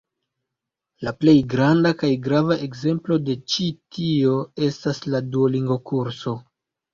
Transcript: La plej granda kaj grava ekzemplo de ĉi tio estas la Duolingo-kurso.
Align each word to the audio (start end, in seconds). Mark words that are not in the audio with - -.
La 1.07 1.11
plej 1.23 1.35
granda 1.51 1.91
kaj 1.99 2.09
grava 2.27 2.57
ekzemplo 2.67 3.19
de 3.27 3.35
ĉi 3.57 3.67
tio 3.99 4.33
estas 4.71 5.03
la 5.13 5.23
Duolingo-kurso. 5.37 6.35